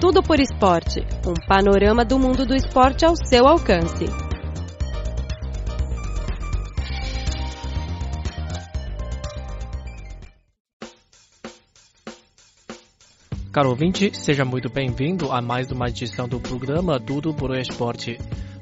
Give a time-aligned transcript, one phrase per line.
[0.00, 4.06] Tudo por Esporte um panorama do mundo do esporte ao seu alcance.
[13.52, 18.18] Caro ouvinte, seja muito bem-vindo a mais uma edição do programa Tudo por Esporte.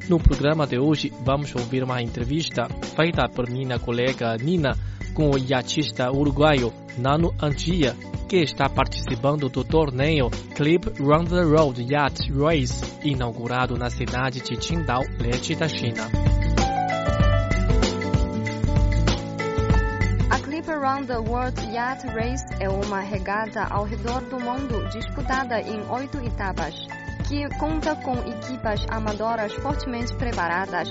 [0.09, 2.66] No programa de hoje, vamos ouvir uma entrevista
[2.96, 4.77] feita por minha colega Nina
[5.15, 7.97] com o iatista uruguaio Nano Antia,
[8.29, 14.57] que está participando do torneio Clip Run the Road Yacht Race, inaugurado na cidade de
[14.57, 16.11] Qingdao, leste da China.
[20.30, 25.60] A Clip Around the World Yacht Race é uma regata ao redor do mundo disputada
[25.60, 26.74] em oito etapas,
[27.29, 30.88] que conta com equipas amadoras fortemente preparadas.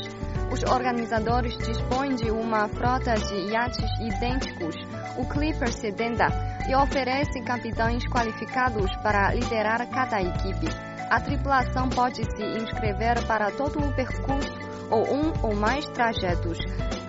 [0.51, 4.75] Os organizadores dispõem de uma frota de iates idênticos,
[5.17, 6.25] o Clipper 70,
[6.69, 10.67] e oferecem capitães qualificados para liderar cada equipe.
[11.09, 14.51] A tripulação pode se inscrever para todo o percurso
[14.89, 16.57] ou um ou mais trajetos.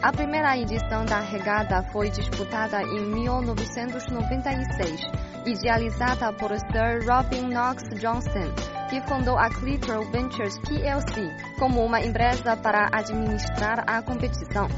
[0.03, 5.01] A primeira edição da regata foi disputada em 1996,
[5.47, 12.57] idealizada por Sir Robin Knox Johnston, que fundou a Clipper Ventures PLC como uma empresa
[12.57, 14.69] para administrar a competição.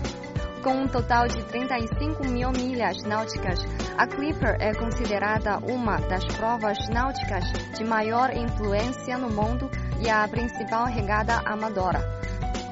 [0.63, 3.61] Com um total de 35 mil milhas náuticas,
[3.97, 7.45] a Clipper é considerada uma das provas náuticas
[7.77, 12.01] de maior influência no mundo e a principal regata amadora.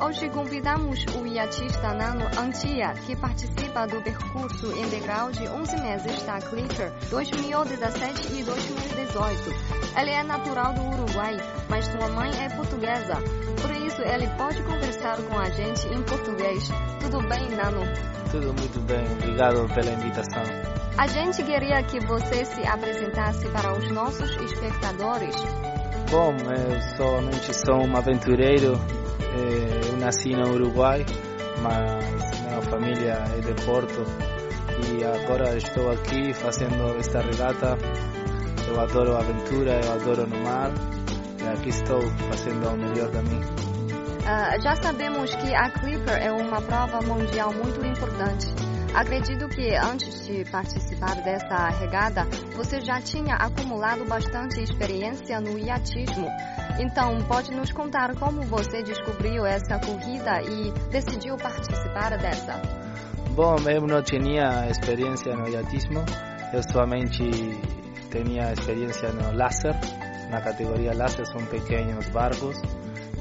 [0.00, 6.38] Hoje convidamos o iatista Nano Antia, que participa do percurso integral de 11 meses da
[6.38, 9.98] Clipper 2017 e 2018.
[10.00, 11.36] Ele é natural do Uruguai,
[11.69, 13.16] mas sua mãe é portuguesa.
[13.60, 16.69] Por isso, ele pode conversar com a gente em português.
[17.00, 17.82] Tudo bem, Nano?
[18.30, 20.42] Tudo muito bem, obrigado pela invitação.
[20.96, 25.34] A gente queria que você se apresentasse para os nossos espectadores.
[26.08, 28.78] Bom, eu somente sou um aventureiro.
[29.34, 31.04] Eu nasci no Uruguai,
[31.62, 34.04] mas minha família é de Porto
[34.86, 37.76] e agora estou aqui fazendo esta regata.
[38.69, 40.70] Eu adoro aventura, eu adoro no mar
[41.42, 43.41] e aqui estou fazendo o melhor de mim.
[43.41, 48.67] Uh, já sabemos que a Clipper é uma prova mundial muito importante.
[48.94, 52.25] Acredito que antes de participar dessa regada,
[52.56, 56.28] você já tinha acumulado bastante experiência no iatismo.
[56.81, 62.60] Então, pode nos contar como você descobriu essa corrida e decidiu participar dessa?
[63.34, 66.04] Bom, eu não tinha experiência no iatismo,
[66.53, 67.22] eu somente
[68.10, 69.75] tinha experiência no laser.
[70.31, 72.56] Na categoria laser são pequenos barcos,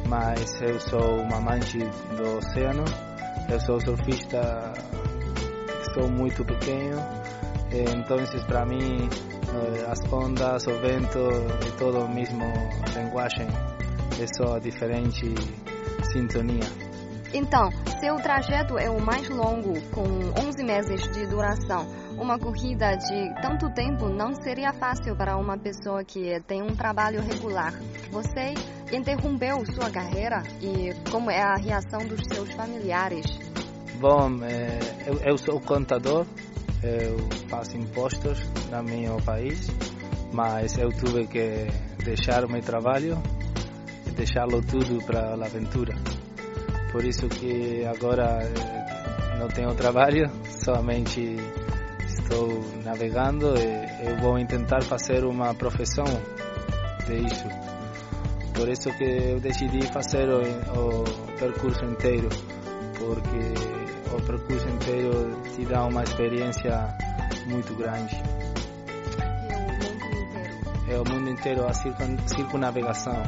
[0.08, 2.84] mas eu sou um amante do oceano,
[3.50, 4.74] eu sou surfista
[5.98, 7.02] sou muito pequeno,
[7.72, 9.10] então para mim
[9.90, 11.18] as ondas, o vento
[11.66, 12.44] é todo o mesmo
[12.96, 13.48] linguagem,
[14.22, 15.34] é só diferente
[16.12, 16.66] sintonia.
[17.34, 17.70] Então,
[18.00, 20.04] seu trajeto é o mais longo, com
[20.40, 21.88] 11 meses de duração.
[22.18, 27.22] Uma corrida de tanto tempo não seria fácil para uma pessoa que tem um trabalho
[27.22, 27.74] regular.
[28.12, 28.54] Você
[28.92, 33.47] interrompeu sua carreira e como é a reação dos seus familiares?
[34.00, 34.30] Bom,
[35.08, 36.28] eu, eu sou contador,
[36.84, 37.18] eu
[37.50, 39.72] faço impostos no meu país,
[40.32, 41.66] mas eu tive que
[42.06, 43.18] deixar o meu trabalho
[44.06, 45.96] e deixá-lo tudo para a aventura.
[46.92, 48.40] Por isso que agora
[49.40, 51.36] não tenho trabalho, somente
[52.06, 52.50] estou
[52.86, 56.06] navegando e eu vou tentar fazer uma profissão
[57.08, 57.48] de isso.
[58.54, 61.04] Por isso que eu decidi fazer o, o
[61.40, 62.30] percurso inteiro,
[63.00, 63.77] porque
[64.14, 66.96] o percurso inteiro te dá uma experiência
[67.46, 68.16] muito grande.
[70.90, 73.22] É o mundo inteiro a circunnavegação.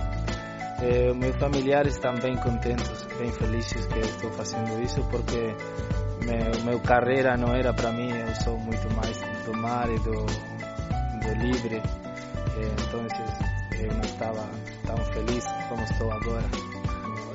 [0.81, 5.55] É, meus familiares estão bem contentes, bem felizes que estou fazendo isso, porque
[6.23, 10.11] meu, meu carreira não era para mim, eu sou muito mais do mar e do,
[10.15, 13.05] do livre, é, então
[13.79, 14.45] eu não estava
[14.85, 16.78] tão feliz como estou agora.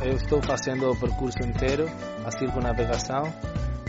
[0.03, 1.89] Eu estou fazendo o percurso inteiro,
[2.25, 3.33] a circunnavegação,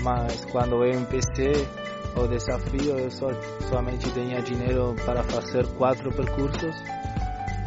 [0.01, 1.67] mas quando eu empecei
[2.15, 3.29] o desafio, eu só,
[3.69, 6.75] somente tinha dinheiro para fazer quatro percursos,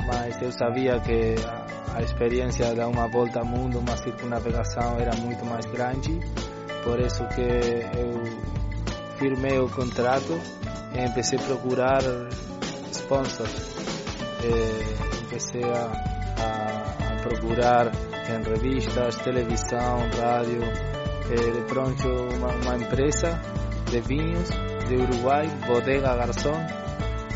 [0.06, 5.14] mas eu sabia que a, a experiência de uma volta ao mundo, uma circunnavegação era
[5.17, 6.19] muito mais grande,
[6.82, 7.41] por isso que
[7.99, 8.23] eu
[9.19, 10.41] firmei o contrato
[10.94, 12.02] e comecei a procurar
[12.93, 13.76] sponsors.
[14.44, 14.88] E
[15.64, 17.93] a, a, a procurar
[18.28, 20.62] em revistas, televisão, rádio.
[21.30, 23.40] Eh, de pronto, uma, uma, empresa
[23.90, 24.48] de vinhos
[24.88, 26.64] de Uruguai, Bodega Garzón,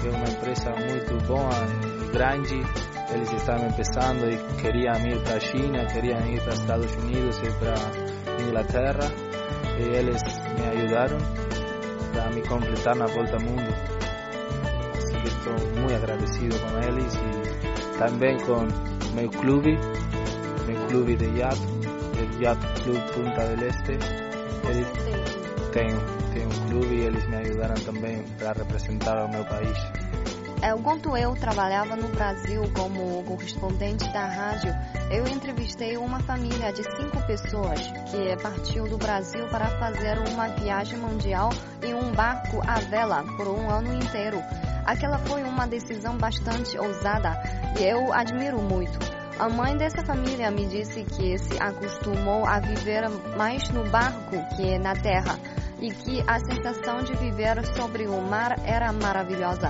[0.00, 1.50] que é uma empresa muito boa,
[2.12, 2.62] grande,
[3.14, 7.50] eles estavam começando e queriam ir para a China, queriam ir para Estados Unidos e
[7.58, 9.10] para Inglaterra
[9.78, 11.18] e eles me ajudaram
[12.12, 13.68] para me completar na volta ao mundo.
[14.96, 18.66] Assim estou muito agradecido com eles e também com
[19.14, 19.78] meu clube,
[20.66, 23.92] meu clube de yacht, o Yacht Club Punta del Este.
[24.68, 24.88] Eles
[25.72, 25.88] têm,
[26.32, 29.76] têm um clube e eles me ajudaram também para representar o meu país.
[30.62, 34.72] É, enquanto eu trabalhava no Brasil como correspondente da rádio,
[35.10, 37.80] eu entrevistei uma família de cinco pessoas
[38.10, 41.50] que partiu do Brasil para fazer uma viagem mundial
[41.82, 44.40] em um barco à vela por um ano inteiro.
[44.86, 47.42] Aquela foi uma decisão bastante ousada
[47.80, 49.11] e eu admiro muito.
[49.42, 54.78] A mãe dessa família me disse que se acostumou a viver mais no barco que
[54.78, 55.36] na terra
[55.80, 59.68] e que a sensação de viver sobre o mar era maravilhosa.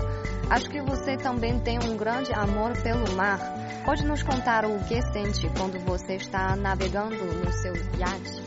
[0.51, 3.39] Acho que você também tem um grande amor pelo mar.
[3.83, 8.45] Pode nos contar o que sente quando você está navegando no seu iate?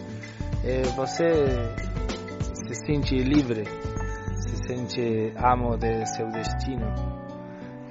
[0.63, 1.25] É, você
[2.53, 3.63] se sente livre,
[4.35, 6.85] se sente amo de seu destino.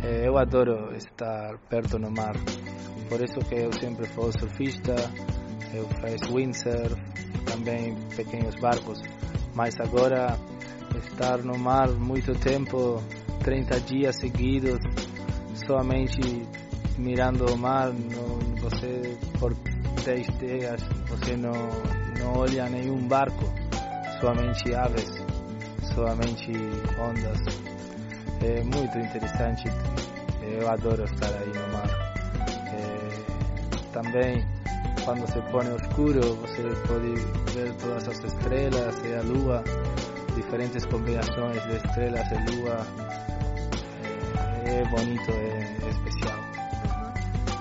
[0.05, 2.37] É, eu adoro estar perto no mar,
[3.15, 4.93] por isso que eu sempre fui surfista,
[5.73, 7.01] eu faço windsurf,
[7.47, 9.01] também pequenos barcos,
[9.55, 10.37] mas agora
[10.99, 13.01] estar no mar muito tempo
[13.45, 14.81] 30 dias seguidos
[15.65, 16.43] somente
[16.99, 19.55] mirando o mar, não, você por
[20.05, 21.53] 10 dias você não,
[22.19, 23.45] não olha nenhum barco,
[24.21, 25.09] somente aves,
[25.95, 26.51] somente
[26.99, 27.39] ondas.
[28.43, 29.69] É muito interessante,
[30.43, 32.04] eu adoro estar aí no mar.
[33.95, 34.45] Também
[35.05, 37.15] quando se põe escuro você pode
[37.53, 39.63] ver todas as estrelas e a lua,
[40.35, 42.87] diferentes combinações de estrelas e lua
[44.65, 46.39] é bonito, é, especial.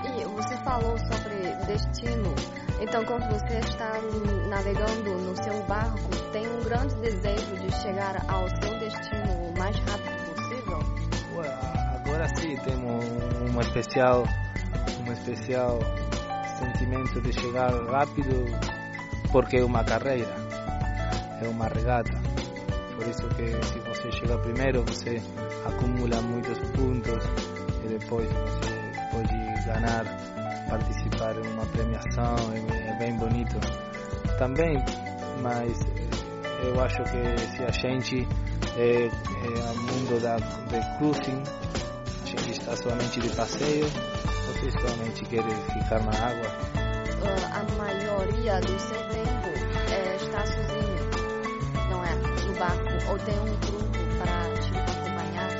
[0.04, 0.20] Uhum.
[0.20, 2.34] E você falou sobre destino.
[2.80, 3.92] Então, quando você está
[4.48, 9.76] navegando no seu barco, tem um grande desejo de chegar ao seu destino o mais
[9.80, 10.78] rápido possível?
[11.36, 11.52] Well,
[11.94, 13.04] agora sim, temos
[13.54, 14.24] um especial,
[15.06, 15.78] um especial
[16.54, 18.44] sentimento de chegar rápido,
[19.32, 20.34] porque é uma carreira,
[21.42, 22.12] é uma regata.
[22.96, 25.20] Por isso que se você chega primeiro, você
[25.66, 27.24] acumula muitos pontos
[27.84, 28.74] e depois você
[29.10, 30.04] pode ganhar,
[30.68, 33.56] participar em uma premiação, é bem bonito.
[34.38, 34.76] Também,
[35.42, 35.78] mas
[36.62, 38.26] eu acho que se a gente
[38.76, 41.42] é, é mundo da de cruising,
[42.22, 43.86] a gente está somente de passeio,
[44.64, 46.48] você somente quer ficar na água.
[47.20, 49.48] Uh, a maioria do seu tempo
[49.90, 51.10] é, está sozinho,
[51.90, 52.14] não é?
[52.46, 55.50] No barco, ou tem um grupo para te acompanhar?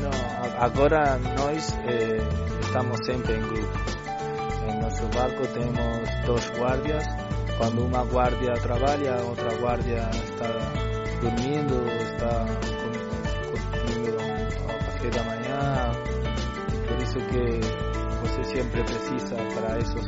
[0.00, 2.18] Não, agora nós eh,
[2.60, 3.78] estamos sempre em grupo.
[4.66, 7.04] Em nosso barco temos dois guardias.
[7.58, 10.48] Quando uma guardia trabalha, outra guardia está
[11.20, 12.46] dormindo, está
[13.82, 14.16] comendo
[14.64, 15.92] o café da manhã.
[16.88, 17.83] Por isso que
[18.24, 20.06] você sempre precisa para esses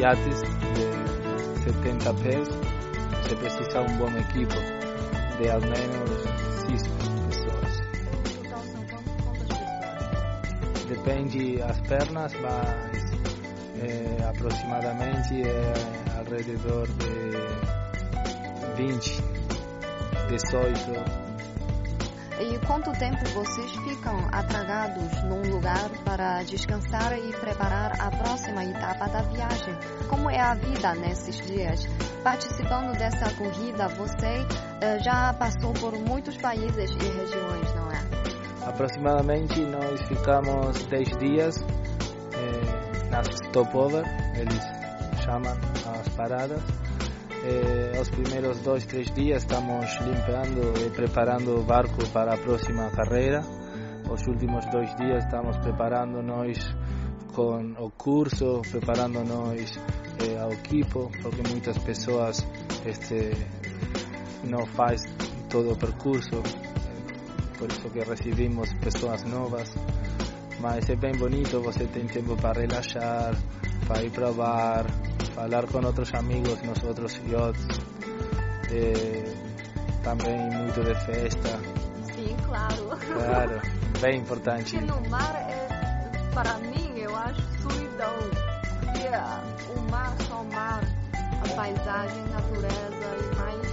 [0.00, 2.48] iates de 70 pés,
[3.22, 4.54] você precisa um bom equipo
[5.38, 6.10] de ao menos
[6.66, 6.82] 6
[7.28, 7.72] pessoas.
[10.88, 13.02] Depende as pernas, mas
[13.80, 17.32] é, aproximadamente é alrededor de
[18.76, 19.22] 20,
[20.28, 21.31] 18
[22.40, 29.06] E quanto tempo vocês ficam atragados num lugar para descansar e preparar a próxima etapa
[29.08, 29.74] da viagem?
[30.08, 31.86] Como é a vida nesses dias?
[32.24, 34.46] Participando dessa corrida, você
[34.80, 38.00] eh, já passou por muitos países e regiões, não é?
[38.66, 41.54] Aproximadamente nós ficamos 10 dias
[42.34, 44.04] eh, nas stopover,
[44.36, 44.62] eles
[45.24, 45.52] chamam
[46.00, 46.62] as paradas.
[47.44, 52.88] Eh, os primeiros dois, três dias estamos limpando e preparando o barco para a próxima
[52.92, 53.40] carreira.
[54.08, 56.56] Os últimos dois dias estamos preparando nós
[57.34, 59.76] com o curso, preparando nós
[60.20, 62.46] eh, ao equipo, porque muitas pessoas
[62.86, 63.32] este,
[64.44, 65.02] não faz
[65.50, 66.40] todo o percurso,
[67.58, 69.74] por isso que recebemos pessoas novas.
[70.60, 73.34] Mas é bem bonito, você tem tempo para relaxar,
[73.88, 74.86] para ir bar,
[75.34, 77.80] falar com outros amigos nos outros yachts.
[78.70, 79.52] Eh,
[80.02, 81.58] também muito de festa,
[82.14, 82.88] Sim, claro.
[83.14, 83.60] claro,
[84.00, 84.76] bem importante.
[84.76, 85.68] Porque no mar, é,
[86.34, 88.14] para mim, eu acho solidão.
[88.80, 90.80] Porque o mar, só o mar,
[91.14, 93.68] a paisagem, a natureza e mais,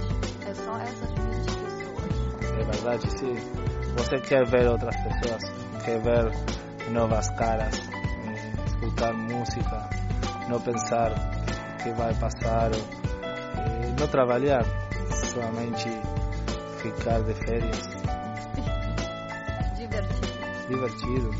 [0.46, 2.58] é só essas 20 pessoas.
[2.58, 3.36] É verdade, sim.
[3.96, 5.42] Você quer ver outras pessoas,
[5.84, 9.90] quer ver novas caras, eh, escutar música,
[10.48, 11.39] não pensar
[11.82, 14.64] que vai passar, eh, não trabalhar,
[15.32, 15.88] somente
[16.82, 17.78] ficar de férias.
[19.76, 20.68] Divertido.
[20.68, 21.30] Divertido.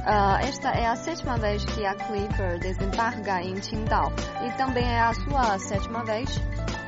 [0.00, 4.10] Uh, esta é a sétima vez que a Clipper desembarca em Qingdao
[4.46, 6.40] e também é a sua sétima vez.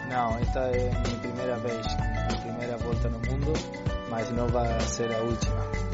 [0.08, 3.52] Não, esta é a minha primeira vez, minha primeira volta no mundo,
[4.08, 5.91] mas não vai ser a última.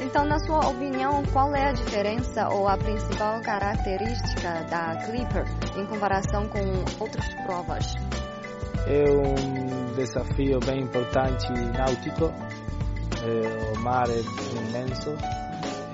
[0.00, 5.44] Então, na sua opinião, qual é a diferença ou a principal característica da Clipper
[5.76, 6.58] em comparação com
[7.02, 7.94] outras provas?
[8.86, 12.26] É um desafio bem importante náutico.
[13.24, 14.20] É, o mar é
[14.68, 15.10] imenso.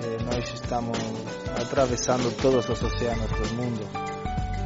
[0.03, 0.97] É, nós estamos
[1.61, 3.87] atravessando todos os oceanos do mundo.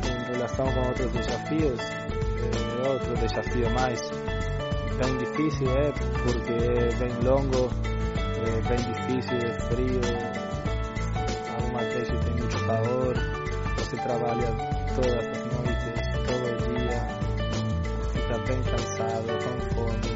[0.05, 4.01] Em relação com outros desafios, é outro desafio mais
[4.97, 7.69] bem difícil, é porque é bem longo,
[8.47, 10.01] é bem difícil, é frio.
[11.57, 13.15] Algumas vezes tem muito calor.
[13.77, 14.47] Você trabalha
[14.95, 16.99] todas as noites, todo o dia
[18.13, 20.13] fica bem cansado, com fome,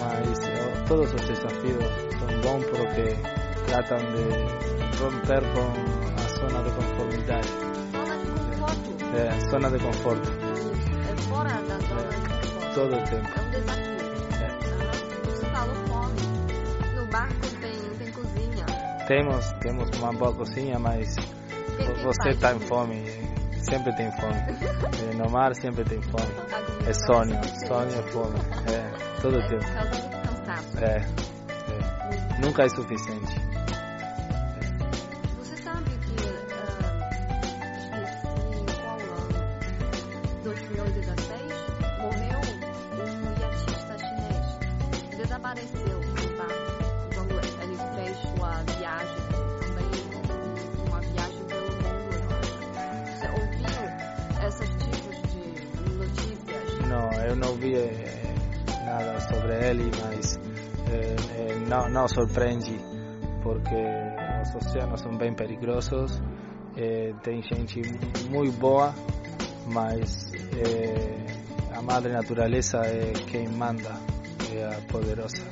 [0.00, 1.84] mas eh, todos os desafios
[2.18, 3.16] são bons porque
[3.66, 4.24] tratam de
[4.98, 5.66] romper com
[6.16, 7.48] a zona de conformidade,
[7.92, 9.16] Zona de conforto.
[9.16, 12.74] é, zona de conforto, É fora da zona de conforto.
[12.74, 13.89] todo o tempo.
[19.10, 21.16] Temos, temos uma boa cozinha, mas
[22.00, 23.02] você está em fome,
[23.68, 24.36] sempre tem fome.
[25.02, 26.32] Eh, No mar sempre tem fome.
[26.32, 28.38] Comida É sonho, parece sonho é fome,
[28.70, 29.64] é, todo o É tempo.
[30.78, 32.40] É, é.
[32.40, 33.34] Nunca é suficiente.
[35.40, 36.14] Você sabe que
[36.54, 37.00] ah,
[38.92, 41.52] ano, 2016,
[41.98, 42.40] morreu
[42.94, 45.16] um iatista chinês.
[45.16, 46.09] Desapareceu
[59.04, 60.38] nada sobre ele, mas
[60.90, 62.78] eh, eh, não, não surpreende,
[63.42, 63.74] porque
[64.42, 66.20] os oceanos são bem perigosos,
[66.76, 67.82] eh, tem gente
[68.30, 68.94] muito boa,
[69.66, 70.30] mas
[71.74, 73.94] a madre natureza é quem manda,
[74.52, 75.42] é a poderosa.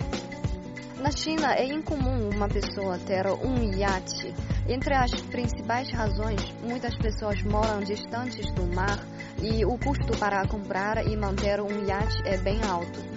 [1.01, 4.35] Na China, é incomum uma pessoa ter um iate.
[4.69, 8.99] Entre as principais razões, muitas pessoas moram distantes do mar
[9.41, 13.08] e o custo para comprar e manter um iate é bem alto.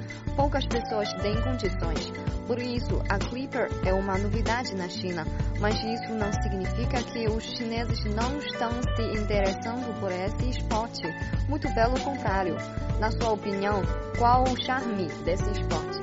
[0.41, 2.11] Poucas pessoas têm condições.
[2.47, 5.23] Por isso, a Clipper é uma novidade na China,
[5.59, 11.03] mas isso não significa que os chineses não estão se interessando por esse esporte.
[11.47, 12.57] Muito pelo contrário.
[12.99, 13.83] Na sua opinião,
[14.17, 15.99] qual o charme desse esporte?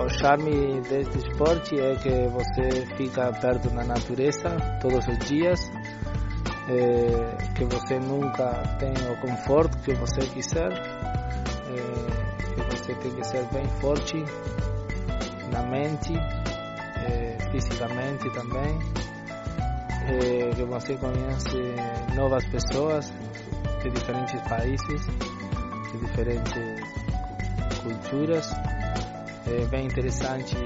[0.00, 4.48] O charme deste esporte é que você fica perto da natureza
[4.80, 5.58] todos os dias,
[6.68, 11.15] eh, que você nunca tem o conforto que você quiser,
[12.86, 14.16] você tem que ser bem forte
[15.50, 18.78] na mente, eh, fisicamente também,
[20.06, 21.58] eh, que você conhece
[22.14, 23.12] novas pessoas
[23.82, 25.06] de diferentes países,
[25.90, 26.54] de diferentes
[27.82, 28.52] culturas.
[29.48, 30.56] É bem interessante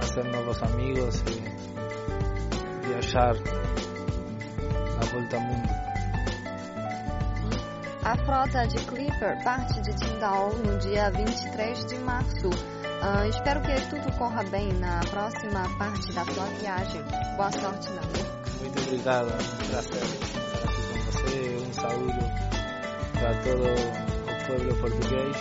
[0.00, 3.34] fazer novos amigos e viajar
[4.94, 5.61] na volta ao mundo.
[8.12, 12.50] A frota de Clipper parte de Qingdao no dia 23 de março.
[13.00, 17.02] Ah, espero que tudo corra bem na próxima parte da sua viagem.
[17.36, 18.18] Boa sorte, Nando.
[18.60, 19.32] Muito obrigado,
[19.66, 21.56] prazer estar aqui com você.
[21.56, 22.12] Um saúdo
[23.14, 25.36] para todo o povo português.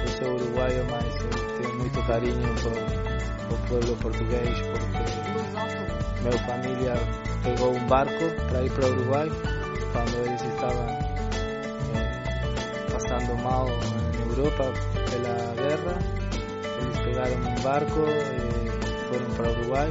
[0.00, 6.22] Eu sou uruguaio, mas tenho muito carinho por o povo português porque.
[6.22, 6.94] Minha família
[7.42, 9.28] pegou um barco para ir para o Uruguai
[9.92, 10.91] quando eles estavam
[13.12, 14.72] eh, passando mal na Europa
[15.10, 15.98] pela guerra.
[16.80, 19.90] Eles pegaram um barco e foram para o Uruguai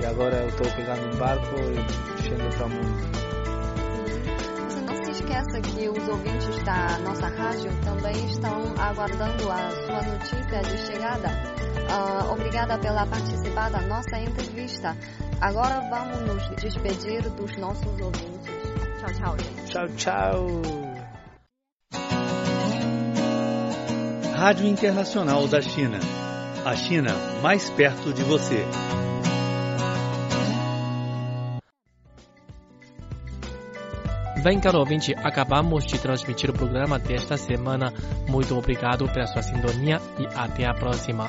[0.00, 3.24] e agora eu estou pegando um barco e indo para o mundo.
[4.68, 10.02] Você não se esqueça que os ouvintes da nossa rádio também estão aguardando a sua
[10.02, 11.28] notícia de chegada.
[11.90, 14.96] Ah, obrigada pela participar da nossa entrevista.
[15.40, 18.54] Agora vamos nos despedir dos nossos ouvintes.
[18.98, 19.70] Tchau, tchau, gente.
[19.70, 20.93] Tchau, tchau!
[24.44, 25.98] Rádio Internacional da China.
[26.66, 28.62] A China mais perto de você.
[34.42, 37.90] Bem, caro ouvinte, acabamos de transmitir o programa desta semana.
[38.28, 41.26] Muito obrigado pela sua sintonia e até a próxima.